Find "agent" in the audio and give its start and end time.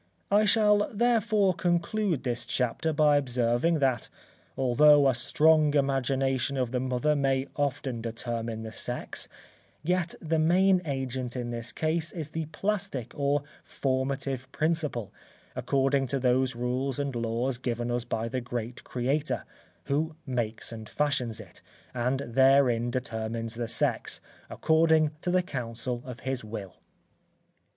10.85-11.35